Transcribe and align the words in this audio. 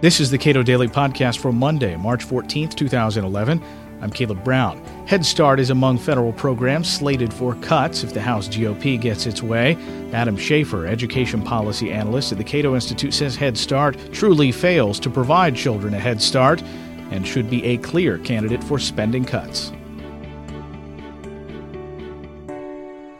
This 0.00 0.20
is 0.20 0.30
the 0.30 0.38
Cato 0.38 0.62
Daily 0.62 0.86
Podcast 0.86 1.40
for 1.40 1.50
Monday, 1.52 1.96
March 1.96 2.24
14th, 2.24 2.76
2011. 2.76 3.60
I'm 4.00 4.10
Caleb 4.12 4.44
Brown. 4.44 4.78
Head 5.08 5.26
Start 5.26 5.58
is 5.58 5.70
among 5.70 5.98
federal 5.98 6.32
programs 6.32 6.88
slated 6.88 7.34
for 7.34 7.56
cuts 7.56 8.04
if 8.04 8.14
the 8.14 8.20
House 8.20 8.46
GOP 8.46 9.00
gets 9.00 9.26
its 9.26 9.42
way. 9.42 9.76
Adam 10.12 10.36
Schaeffer, 10.36 10.86
education 10.86 11.42
policy 11.42 11.90
analyst 11.90 12.30
at 12.30 12.38
the 12.38 12.44
Cato 12.44 12.76
Institute, 12.76 13.12
says 13.12 13.34
Head 13.34 13.58
Start 13.58 13.96
truly 14.12 14.52
fails 14.52 15.00
to 15.00 15.10
provide 15.10 15.56
children 15.56 15.92
a 15.94 15.98
head 15.98 16.22
start 16.22 16.62
and 17.10 17.26
should 17.26 17.50
be 17.50 17.64
a 17.64 17.78
clear 17.78 18.18
candidate 18.18 18.62
for 18.62 18.78
spending 18.78 19.24
cuts. 19.24 19.72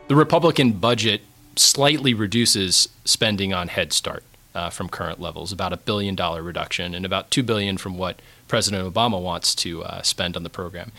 The 0.06 0.14
Republican 0.14 0.74
budget 0.74 1.22
slightly 1.56 2.14
reduces 2.14 2.88
spending 3.04 3.52
on 3.52 3.66
Head 3.66 3.92
Start 3.92 4.22
uh, 4.54 4.70
from 4.70 4.88
current 4.88 5.20
levels, 5.20 5.52
about 5.52 5.72
a 5.72 5.76
billion 5.76 6.14
dollar 6.14 6.42
reduction, 6.42 6.94
and 6.94 7.04
about 7.04 7.30
two 7.30 7.42
billion 7.42 7.76
from 7.76 7.98
what 7.98 8.20
President 8.48 8.92
Obama 8.92 9.20
wants 9.20 9.54
to 9.56 9.84
uh, 9.84 10.02
spend 10.02 10.36
on 10.36 10.42
the 10.42 10.50
program. 10.50 10.92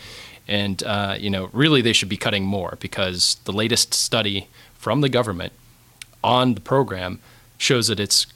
And 0.46 0.82
uh, 0.82 1.16
you 1.18 1.30
know, 1.30 1.50
really, 1.52 1.82
they 1.82 1.92
should 1.92 2.08
be 2.08 2.16
cutting 2.16 2.44
more 2.44 2.76
because 2.80 3.36
the 3.44 3.52
latest 3.52 3.94
study 3.94 4.48
from 4.74 5.00
the 5.00 5.08
government 5.08 5.52
on 6.22 6.54
the 6.54 6.60
program 6.60 7.20
shows 7.58 7.88
that 7.88 8.00
it's 8.00 8.26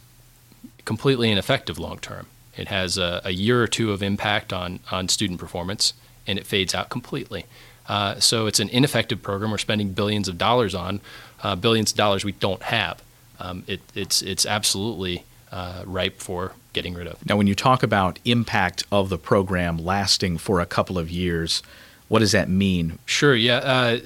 completely 0.85 1.31
ineffective 1.31 1.79
long 1.79 1.99
term. 1.99 2.27
It 2.57 2.69
has 2.69 2.99
a, 2.99 3.21
a, 3.25 3.31
year 3.31 3.63
or 3.63 3.67
two 3.67 3.93
of 3.93 4.03
impact 4.03 4.53
on 4.53 4.81
on 4.91 5.09
student 5.09 5.41
performance, 5.41 5.95
and 6.27 6.39
it 6.39 6.47
fades 6.47 6.75
out 6.75 6.89
completely. 6.89 7.47
Uh, 7.89 8.19
so 8.19 8.47
it's 8.47 8.61
an 8.61 8.69
ineffective 8.71 9.23
program. 9.23 9.51
We're 9.51 9.59
spending 9.59 9.93
billions 9.93 10.29
of 10.29 10.39
dollars 10.39 10.75
on 10.75 11.01
uh, 11.43 11.55
billions 11.57 11.93
of 11.93 11.99
dollars 11.99 12.25
we 12.25 12.33
don't 12.33 12.63
have 12.63 13.03
um, 13.41 13.65
it, 13.67 13.81
it's 13.95 14.23
it's 14.23 14.47
absolutely 14.47 15.25
uh, 15.53 15.83
ripe 15.87 16.21
for 16.21 16.53
getting 16.73 16.95
rid 16.95 17.07
of. 17.07 17.25
Now, 17.27 17.37
when 17.37 17.47
you 17.47 17.55
talk 17.55 17.83
about 17.83 18.19
impact 18.25 18.85
of 18.91 19.09
the 19.09 19.19
program 19.19 19.79
lasting 19.79 20.39
for 20.39 20.61
a 20.61 20.67
couple 20.67 20.99
of 20.99 21.11
years, 21.11 21.63
what 22.09 22.19
does 22.19 22.33
that 22.33 22.49
mean? 22.49 22.99
Sure. 23.07 23.35
Yeah, 23.35 23.59
uh, 23.59 23.99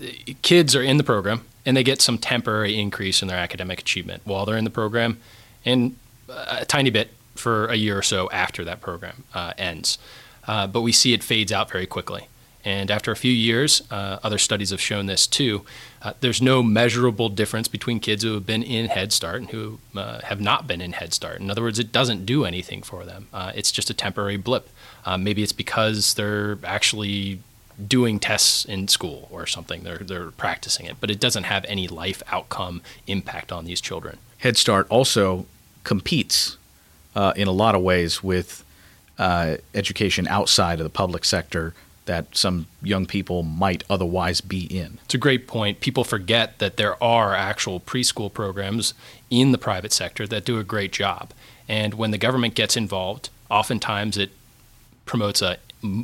kids 0.43 0.77
are 0.77 0.83
in 0.83 0.99
the 0.99 1.05
program 1.05 1.45
and 1.69 1.77
they 1.77 1.83
get 1.83 2.01
some 2.01 2.17
temporary 2.17 2.79
increase 2.79 3.21
in 3.21 3.29
their 3.29 3.37
academic 3.37 3.79
achievement 3.79 4.23
while 4.25 4.47
they're 4.47 4.57
in 4.57 4.65
the 4.65 4.71
program, 4.71 5.19
and 5.67 5.97
a 6.29 6.65
tiny 6.65 6.89
bit 6.89 7.11
for 7.35 7.67
a 7.67 7.75
year 7.75 7.97
or 7.99 8.03
so 8.03 8.29
after 8.31 8.65
that 8.65 8.81
program 8.81 9.25
uh, 9.35 9.53
ends. 9.59 9.99
Uh, 10.47 10.67
but 10.67 10.81
we 10.81 10.93
see 10.93 11.13
it 11.13 11.23
fades 11.23 11.53
out 11.53 11.71
very 11.71 11.87
quickly. 11.87 12.27
And 12.65 12.91
after 12.91 13.13
a 13.13 13.17
few 13.17 13.33
years, 13.33 13.83
uh, 13.91 14.19
other 14.23 14.39
studies 14.39 14.71
have 14.71 14.81
shown 14.81 15.07
this 15.07 15.27
too. 15.27 15.65
Uh, 16.03 16.13
there's 16.21 16.43
no 16.43 16.63
measurable 16.63 17.29
difference 17.29 17.69
between 17.69 18.01
kids 18.01 18.23
who 18.23 18.35
have 18.35 18.47
been 18.47 18.63
in 18.63 18.87
Head 18.87 19.13
Start 19.13 19.37
and 19.37 19.51
who 19.51 19.79
uh, 19.97 20.21
have 20.23 20.41
not 20.41 20.67
been 20.67 20.81
in 20.81 20.93
Head 20.93 21.15
Start. 21.15 21.41
In 21.41 21.51
other 21.51 21.63
words, 21.63 21.79
it 21.79 21.93
doesn't 21.93 22.27
do 22.27 22.45
anything 22.45 22.83
for 22.83 23.05
them. 23.05 23.29
Uh, 23.33 23.53
it's 23.55 23.71
just 23.71 23.91
a 23.91 23.95
temporary 23.95 24.37
blip. 24.37 24.69
Uh, 25.05 25.17
maybe 25.17 25.43
it's 25.43 25.53
because 25.53 26.15
they're 26.15 26.59
actually 26.65 27.41
doing 27.87 28.19
tests 28.19 28.65
in 28.65 28.89
school 28.89 29.29
or 29.31 29.47
something. 29.47 29.85
They're 29.85 29.99
they're 29.99 30.33
practicing 30.33 30.87
it, 30.87 30.97
but 31.01 31.11
it 31.11 31.21
doesn't 31.21 31.45
have 31.45 31.65
any 31.69 31.87
life 31.87 32.23
outcome 32.33 32.83
impact 33.07 33.53
on 33.53 33.67
these 33.67 33.81
children. 33.81 34.19
Head 34.39 34.57
Start 34.57 34.89
also 34.91 35.47
competes 35.85 36.59
uh, 37.15 37.33
in 37.37 37.47
a 37.47 37.53
lot 37.53 37.77
of 37.77 37.83
ways 37.83 38.23
with 38.23 38.65
education 39.75 40.29
outside 40.29 40.79
of 40.79 40.85
the 40.85 40.91
public 40.91 41.25
sector 41.25 41.75
that 42.09 42.37
some 42.37 42.67
young 42.83 43.07
people 43.07 43.43
might 43.43 43.85
otherwise 43.89 44.41
be 44.41 44.65
in. 44.65 44.99
It's 45.05 45.15
a 45.15 45.19
great 45.19 45.47
point. 45.47 45.81
People 45.81 46.05
forget 46.05 46.59
that 46.59 46.79
there 46.79 47.03
are 47.05 47.35
actual 47.35 47.79
preschool 47.81 48.33
programs 48.33 48.95
in 49.31 49.53
the 49.53 49.59
private 49.59 49.93
sector 49.93 50.27
that 50.27 50.45
do 50.45 50.59
a 50.59 50.65
great 50.65 50.91
job. 50.91 51.33
And 51.69 51.95
when 51.95 52.11
the 52.11 52.19
government 52.19 52.55
gets 52.55 52.77
involved, 52.77 53.29
oftentimes 53.51 54.17
it 54.17 54.31
promotes 55.05 55.43
a, 55.43 55.59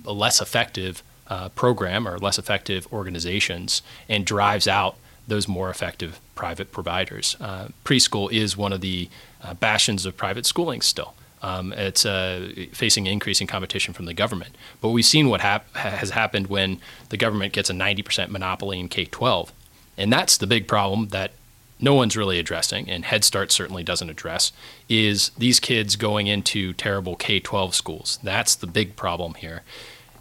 a 0.06 0.12
less 0.12 0.41
effective 0.42 1.02
uh, 1.27 1.48
program 1.50 2.06
or 2.06 2.19
less 2.19 2.38
effective 2.38 2.87
organizations 2.93 3.81
and 4.06 4.26
drives 4.26 4.69
out 4.69 4.97
those 5.26 5.48
more 5.48 5.70
effective 5.70 6.20
private 6.34 6.70
providers. 6.70 7.34
Uh, 7.41 7.69
preschool 7.82 8.31
is 8.31 8.59
one 8.59 8.75
of 8.75 8.82
the 8.82 9.09
uh, 9.43 9.54
bastions 9.54 10.04
of 10.04 10.16
private 10.19 10.44
schooling 10.44 10.82
still. 10.82 11.14
Um, 11.44 11.75
it's 11.75 12.06
uh, 12.06 12.53
facing 12.72 13.06
increasing 13.06 13.47
competition 13.47 13.93
from 13.93 14.06
the 14.06 14.15
government. 14.15 14.56
But 14.81 14.88
we've 14.88 15.05
seen 15.05 15.28
what 15.28 15.43
hap- 15.43 15.77
has 15.77 16.09
happened 16.09 16.47
when 16.47 16.81
the 17.10 17.19
government 17.19 17.53
gets 17.53 17.69
a 17.69 17.75
90% 17.75 18.31
monopoly 18.31 18.81
in 18.81 18.88
K 18.88 19.05
12. 19.05 19.53
And 19.99 20.10
that's 20.10 20.38
the 20.38 20.47
big 20.47 20.66
problem 20.66 21.09
that 21.09 21.32
no 21.78 21.93
one's 21.93 22.16
really 22.16 22.38
addressing, 22.38 22.88
and 22.88 23.05
Head 23.05 23.25
Start 23.25 23.53
certainly 23.53 23.82
doesn't 23.82 24.09
address, 24.09 24.53
is 24.88 25.32
these 25.37 25.60
kids 25.60 25.97
going 25.97 26.28
into 26.28 26.72
terrible 26.72 27.15
K 27.15 27.41
12 27.41 27.75
schools. 27.75 28.19
That's 28.22 28.55
the 28.55 28.66
big 28.66 28.97
problem 28.97 29.34
here. 29.34 29.62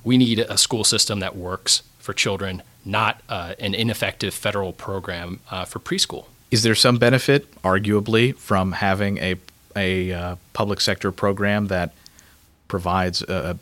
We 0.03 0.17
need 0.17 0.39
a 0.39 0.57
school 0.57 0.83
system 0.83 1.21
that 1.21 1.37
works 1.37 1.83
for 1.99 2.11
children, 2.11 2.63
not 2.83 3.21
uh, 3.29 3.53
an 3.59 3.73
ineffective 3.73 4.33
federal 4.33 4.73
program 4.73 5.39
uh, 5.49 5.63
for 5.63 5.79
preschool. 5.79 6.25
Is 6.51 6.63
there 6.63 6.75
some 6.75 6.97
benefit, 6.97 7.49
arguably, 7.61 8.35
from 8.35 8.73
having 8.73 9.19
a 9.19 9.37
a 9.75 10.11
uh, 10.11 10.35
public 10.53 10.81
sector 10.81 11.11
program 11.11 11.67
that 11.67 11.91
provides 12.67 13.21
a, 13.23 13.57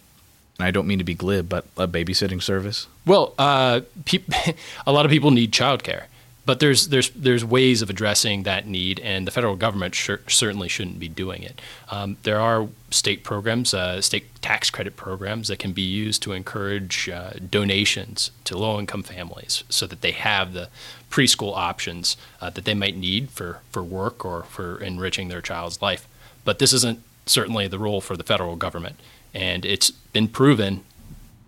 and 0.61 0.67
I 0.67 0.71
don't 0.71 0.85
mean 0.85 0.99
to 0.99 1.03
be 1.03 1.15
glib, 1.15 1.49
but 1.49 1.65
a 1.75 1.87
babysitting 1.87 2.41
service? 2.41 2.85
Well, 3.05 3.33
uh, 3.39 3.81
pe- 4.05 4.19
a 4.85 4.91
lot 4.91 5.05
of 5.05 5.11
people 5.11 5.31
need 5.31 5.51
childcare, 5.51 6.03
but 6.45 6.59
there's 6.59 6.87
there's 6.87 7.09
there's 7.11 7.45
ways 7.45 7.81
of 7.81 7.89
addressing 7.89 8.43
that 8.43 8.65
need, 8.67 8.99
and 8.99 9.27
the 9.27 9.31
federal 9.31 9.55
government 9.55 9.93
sh- 9.93 10.11
certainly 10.27 10.67
shouldn't 10.67 10.99
be 10.99 11.07
doing 11.07 11.43
it. 11.43 11.61
Um, 11.89 12.17
there 12.23 12.39
are 12.39 12.67
state 12.89 13.23
programs, 13.23 13.73
uh, 13.73 14.01
state 14.01 14.25
tax 14.41 14.69
credit 14.69 14.95
programs 14.95 15.47
that 15.49 15.59
can 15.59 15.71
be 15.71 15.81
used 15.81 16.23
to 16.23 16.31
encourage 16.31 17.09
uh, 17.09 17.31
donations 17.49 18.31
to 18.45 18.57
low-income 18.57 19.03
families, 19.03 19.63
so 19.69 19.85
that 19.87 20.01
they 20.01 20.11
have 20.11 20.53
the 20.53 20.69
preschool 21.09 21.55
options 21.55 22.17
uh, 22.41 22.49
that 22.49 22.65
they 22.65 22.73
might 22.73 22.97
need 22.97 23.29
for 23.29 23.59
for 23.71 23.83
work 23.83 24.25
or 24.25 24.43
for 24.43 24.81
enriching 24.81 25.27
their 25.27 25.41
child's 25.41 25.81
life. 25.81 26.07
But 26.43 26.57
this 26.57 26.73
isn't 26.73 26.99
certainly 27.25 27.67
the 27.67 27.79
role 27.79 28.01
for 28.01 28.17
the 28.17 28.23
federal 28.23 28.55
government, 28.55 28.95
and 29.33 29.63
it's 29.63 29.91
been 29.91 30.27
proven 30.27 30.83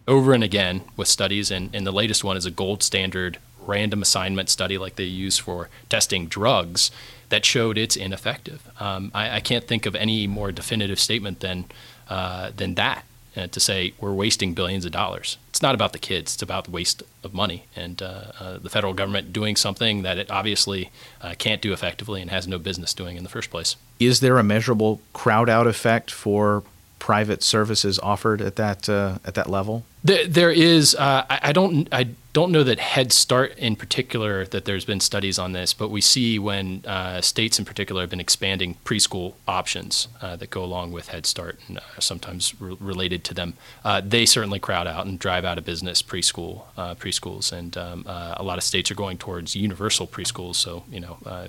over 0.08 0.34
and 0.34 0.44
again 0.44 0.81
with 0.98 1.08
studies, 1.08 1.50
and, 1.50 1.74
and 1.74 1.88
the 1.88 1.92
latest 1.92 2.24
one 2.24 2.38
is 2.38 2.46
a 2.46 2.52
gold 2.52 2.84
standard 2.84 3.38
random 3.68 4.01
assignment 4.01 4.50
study 4.50 4.78
like 4.78 4.96
they 4.96 5.03
use 5.03 5.38
for 5.38 5.69
testing 5.90 6.28
drugs 6.28 6.91
that 7.29 7.46
showed 7.46 7.78
it's 7.78 7.96
ineffective. 7.96 8.69
Um, 8.79 9.12
I, 9.13 9.38
I, 9.38 9.40
can't 9.40 9.68
think 9.68 9.85
of 9.85 9.96
any 9.96 10.28
more 10.28 10.51
definitive 10.51 11.00
statement 11.00 11.40
than 11.40 11.66
uh, 12.07 12.51
than 12.56 12.75
that 12.75 13.06
uh, 13.35 13.47
to 13.47 13.59
say 13.59 13.94
we're 14.00 14.13
wasting 14.13 14.53
billions 14.53 14.85
of 14.85 14.91
dollars. 14.91 15.38
It's 15.50 15.62
not 15.62 15.74
about 15.74 15.94
the 15.94 16.00
kids; 16.00 16.35
it's 16.35 16.44
about 16.44 16.66
the 16.66 16.72
waste 16.72 17.01
of 17.24 17.34
money 17.34 17.66
and 17.75 18.01
uh, 18.01 18.31
uh 18.40 18.57
the 18.59 18.69
federal 18.69 18.94
government 18.94 19.34
doing 19.34 19.56
something 19.56 20.03
that 20.03 20.18
it 20.18 20.30
obviously 20.30 20.91
uh, 21.22 21.34
can't 21.38 21.62
do 21.62 21.74
effectively 21.74 22.22
and 22.22 22.30
has 22.30 22.47
no 22.47 22.59
business 22.59 22.94
doing 22.94 23.18
in 23.18 23.24
the 23.24 23.30
first 23.30 23.50
place. 23.50 23.75
Is 24.00 24.19
there 24.19 24.38
a 24.38 24.44
measurable 24.44 25.01
crowd 25.13 25.50
out 25.50 25.66
effect 25.66 26.12
for 26.12 26.63
private 27.03 27.44
services 27.44 28.00
offered 28.00 28.41
at 28.41 28.56
that 28.56 28.88
uh, 28.88 29.18
at 29.25 29.34
that 29.34 29.50
level? 29.50 29.84
There, 30.06 30.25
there 30.25 30.52
is. 30.52 30.96
Uh, 30.96 31.25
I, 31.30 31.40
I, 31.50 31.52
don't. 31.52 31.90
I 31.91 32.08
don't 32.31 32.50
know 32.50 32.64
that 32.64 32.80
Head 32.80 33.12
Start 33.12 33.58
in 33.58 33.75
particular 33.75 34.46
that 34.46 34.64
there's 34.64 34.86
been 34.86 35.02
studies 35.02 35.38
on 35.38 35.52
this, 35.52 35.74
but 35.74 35.90
we 35.90 36.00
see 36.00 36.40
when 36.40 36.81
uh, 36.88 37.19
states 37.19 37.59
in 37.59 37.66
particular 37.66 38.03
have 38.03 38.09
been 38.09 38.22
expanding 38.22 38.78
preschool 38.86 39.34
options 39.50 40.08
uh, 40.22 40.38
that 40.38 40.50
go 40.50 40.63
along 40.63 40.94
with 40.94 41.09
Head 41.09 41.25
Start 41.25 41.59
and 41.68 41.78
are 41.78 42.00
sometimes 42.00 42.59
re- 42.62 42.78
related 42.80 43.25
to 43.25 43.34
them. 43.34 43.56
Uh, 43.84 44.00
they 44.00 44.25
certainly 44.25 44.59
crowd 44.59 44.88
out 44.88 45.06
and 45.06 45.19
drive 45.19 45.44
out 45.44 45.58
of 45.58 45.66
business 45.66 46.02
preschool 46.02 46.62
uh, 46.78 46.96
preschools, 46.96 47.52
and 47.52 47.75
um, 47.75 48.06
uh, 48.08 48.36
a 48.38 48.44
lot 48.44 48.58
of 48.58 48.63
states 48.63 48.90
are 48.90 48.96
going 48.96 49.18
towards 49.18 49.58
universal 49.58 50.08
preschools. 50.08 50.56
So 50.56 50.86
you 50.90 51.02
know, 51.02 51.18
uh, 51.25 51.47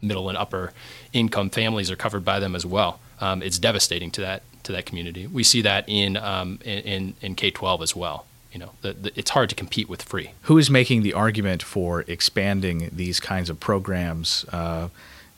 middle 0.00 0.30
and 0.30 0.38
upper 0.38 0.72
income 1.12 1.50
families 1.50 1.90
are 1.90 1.96
covered 1.96 2.24
by 2.24 2.40
them 2.40 2.56
as 2.56 2.64
well. 2.64 2.98
Um, 3.20 3.42
it's 3.42 3.58
devastating 3.58 4.10
to 4.12 4.22
that 4.22 4.42
to 4.64 4.72
that 4.72 4.86
community. 4.86 5.26
We 5.26 5.44
see 5.44 5.62
that 5.62 5.84
in 5.88 6.16
um, 6.16 6.58
in, 6.64 7.14
in 7.20 7.34
K 7.34 7.50
twelve 7.50 7.82
as 7.82 7.94
well 7.94 8.26
you 8.54 8.60
know, 8.60 8.70
the, 8.82 8.92
the, 8.92 9.12
it's 9.16 9.30
hard 9.30 9.48
to 9.50 9.56
compete 9.56 9.88
with 9.88 10.00
free. 10.02 10.30
Who 10.42 10.56
is 10.58 10.70
making 10.70 11.02
the 11.02 11.12
argument 11.12 11.62
for 11.62 12.04
expanding 12.06 12.88
these 12.92 13.18
kinds 13.18 13.50
of 13.50 13.58
programs 13.58 14.46
uh, 14.52 14.88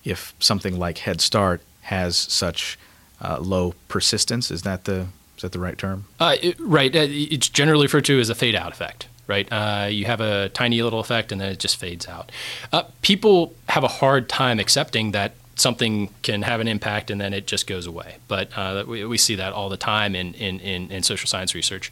if 0.04 0.34
something 0.38 0.78
like 0.78 0.98
Head 0.98 1.22
Start 1.22 1.62
has 1.82 2.16
such 2.16 2.78
uh, 3.22 3.38
low 3.40 3.74
persistence? 3.88 4.50
Is 4.50 4.62
that 4.62 4.84
the 4.84 5.06
is 5.36 5.42
that 5.42 5.52
the 5.52 5.58
right 5.58 5.78
term? 5.78 6.04
Uh, 6.20 6.36
it, 6.42 6.60
right. 6.60 6.94
Uh, 6.94 7.06
it's 7.08 7.48
generally 7.48 7.86
referred 7.86 8.04
to 8.04 8.20
as 8.20 8.28
a 8.28 8.34
fade 8.34 8.54
out 8.54 8.70
effect. 8.70 9.08
Right. 9.26 9.50
Uh, 9.50 9.88
you 9.90 10.04
have 10.04 10.20
a 10.20 10.50
tiny 10.50 10.82
little 10.82 11.00
effect 11.00 11.32
and 11.32 11.40
then 11.40 11.50
it 11.50 11.58
just 11.58 11.78
fades 11.78 12.06
out. 12.06 12.30
Uh, 12.72 12.84
people 13.02 13.54
have 13.70 13.82
a 13.82 13.88
hard 13.88 14.28
time 14.28 14.60
accepting 14.60 15.10
that 15.12 15.32
something 15.56 16.10
can 16.22 16.42
have 16.42 16.60
an 16.60 16.68
impact 16.68 17.10
and 17.10 17.20
then 17.20 17.34
it 17.34 17.46
just 17.46 17.66
goes 17.66 17.86
away. 17.86 18.16
But 18.28 18.86
we, 18.86 19.04
we, 19.04 19.18
see 19.18 19.34
that 19.36 19.52
all 19.52 19.68
the 19.68 19.76
time 19.76 20.14
in, 20.14 20.34
in, 20.34 20.60
in, 20.60 20.90
in 20.90 21.02
social 21.02 21.26
science 21.26 21.54
research. 21.54 21.90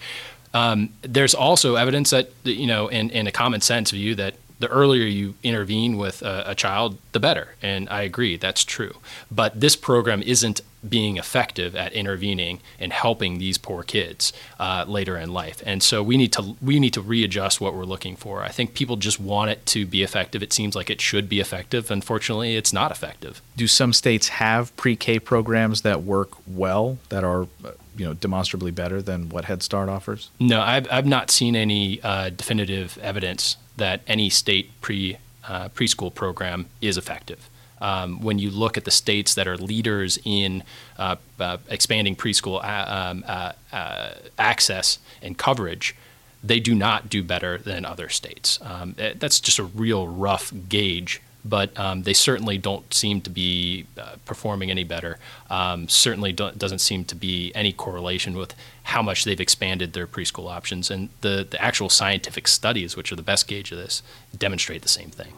Um, 0.53 0.91
there's 1.03 1.35
also 1.35 1.75
evidence 1.75 2.11
that 2.11 2.31
you 2.45 2.67
know, 2.67 2.89
in, 2.89 3.11
in 3.11 3.27
a 3.27 3.33
common 3.33 3.61
sense 3.61 3.91
view, 3.91 4.15
that 4.15 4.37
the 4.61 4.69
earlier 4.69 5.05
you 5.05 5.35
intervene 5.43 5.97
with 5.97 6.23
a, 6.23 6.45
a, 6.47 6.55
child, 6.55 6.97
the 7.13 7.21
better. 7.21 7.55
And 7.61 7.89
I 7.89 8.03
agree, 8.03 8.37
that's 8.37 8.65
true. 8.65 8.97
But 9.31 9.61
this 9.61 9.75
program 9.75 10.23
isn't 10.23 10.61
being 10.89 11.17
effective 11.17 11.75
at 11.75 11.93
intervening 11.93 12.61
and 12.79 12.93
helping 12.93 13.39
these 13.39 13.59
poor 13.59 13.83
kids 13.83 14.33
uh, 14.59 14.85
later 14.87 15.17
in 15.17 15.33
life. 15.33 15.63
And 15.67 15.83
so 15.83 16.03
we 16.03 16.17
need 16.17 16.33
to 16.33 16.57
we 16.61 16.79
need 16.79 16.93
to 16.95 17.01
readjust 17.01 17.61
what 17.61 17.75
we're 17.75 17.85
looking 17.85 18.17
for. 18.17 18.43
I 18.43 18.49
think 18.49 18.75
people 18.75 18.97
just 18.97 19.19
want 19.21 19.51
it 19.51 19.65
to 19.67 19.87
be 19.87 20.03
effective. 20.03 20.43
It 20.43 20.53
seems 20.53 20.75
like 20.75 20.91
it 20.91 21.01
should 21.01 21.29
be 21.29 21.41
effective. 21.41 21.91
Unfortunately, 21.91 22.57
it's 22.57 22.73
not 22.73 22.91
effective. 22.91 23.41
Do 23.57 23.67
some 23.67 23.93
states 23.93 24.29
have 24.29 24.75
pre-K 24.77 25.19
programs 25.19 25.83
that 25.83 26.03
work 26.03 26.31
well 26.47 26.99
that 27.09 27.25
are 27.25 27.43
uh, 27.65 27.73
you 27.97 28.05
know 28.05 28.15
demonstrably 28.15 28.71
better 28.71 29.01
than 29.01 29.29
what 29.29 29.47
Head 29.47 29.63
Start 29.63 29.89
offers? 29.89 30.31
No, 30.41 30.61
I've 30.61 30.87
I've 30.91 31.07
not 31.07 31.31
seen 31.31 31.57
any 31.57 32.01
uh, 32.03 32.31
definitive 32.31 32.99
evidence 32.99 33.57
that 33.77 34.03
any 34.07 34.31
state 34.31 34.71
pre 34.81 35.19
uh, 35.47 35.69
preschool 35.71 36.15
program 36.15 36.67
is 36.81 36.97
effective. 36.97 37.49
Um, 37.81 38.21
when 38.21 38.39
you 38.39 38.51
look 38.51 38.77
at 38.77 38.85
the 38.85 38.91
states 38.91 39.35
that 39.35 39.47
are 39.47 39.57
leaders 39.57 40.19
in 40.25 40.63
uh, 40.99 41.17
uh, 41.39 41.59
expanding 41.69 42.17
preschool 42.17 42.63
a- 42.63 42.97
um, 42.97 43.25
uh, 43.27 43.53
uh, 43.73 44.15
access 44.39 44.99
and 45.21 45.37
coverage, 45.37 45.95
they 46.43 46.61
do 46.61 46.75
not 46.75 47.09
do 47.09 47.23
better 47.23 47.59
than 47.59 47.85
other 47.85 48.09
states. 48.09 48.59
Um, 48.63 48.95
that's 49.17 49.41
just 49.41 49.59
a 49.59 49.65
real 49.65 50.07
rough 50.07 50.53
gauge 50.69 51.21
but 51.45 51.79
um, 51.79 52.05
they 52.05 52.15
certainly 52.15 52.57
don't 52.57 52.93
seem 52.93 53.21
to 53.21 53.31
be 53.31 53.87
uh, 53.99 54.17
performing 54.25 54.71
any 54.71 54.85
better. 54.85 55.19
Um, 55.51 55.89
certainly 55.89 56.33
doesn't 56.33 56.79
seem 56.79 57.05
to 57.05 57.15
be 57.15 57.53
any 57.55 57.73
correlation 57.73 58.35
with 58.35 58.55
how 58.85 59.03
much 59.03 59.25
they've 59.25 59.41
expanded 59.41 59.93
their 59.93 60.07
preschool 60.07 60.51
options. 60.51 60.91
And 60.91 61.11
the, 61.21 61.47
the 61.49 61.61
actual 61.61 61.91
scientific 61.91 62.49
studies, 62.49 62.97
which 62.97 63.13
are 63.13 63.17
the 63.17 63.23
best 63.23 63.47
gauge 63.47 63.71
of 63.73 63.79
this, 63.79 64.03
demonstrate 64.37 64.83
the 64.83 64.89
same 64.89 65.11
thing. 65.11 65.35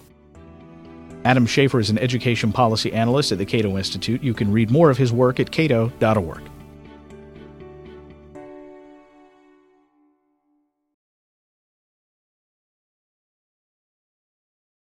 Adam 1.26 1.44
Schaeffer 1.44 1.80
is 1.80 1.90
an 1.90 1.98
education 1.98 2.52
policy 2.52 2.92
analyst 2.92 3.32
at 3.32 3.38
the 3.38 3.44
Cato 3.44 3.76
Institute. 3.76 4.22
You 4.22 4.32
can 4.32 4.52
read 4.52 4.70
more 4.70 4.90
of 4.90 4.96
his 4.96 5.12
work 5.12 5.40
at 5.40 5.50
cato.org. 5.50 6.40